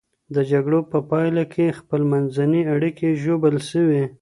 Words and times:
د 0.35 0.37
جګړو 0.51 0.79
په 0.91 0.99
پایله 1.09 1.43
کي 1.53 1.65
خپلمنځي 1.79 2.61
اړيکې 2.73 3.09
ژوبل 3.23 3.55
سوې. 3.71 4.03